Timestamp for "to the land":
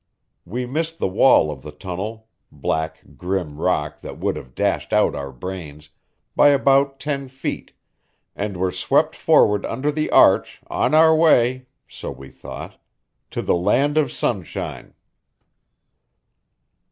13.29-13.95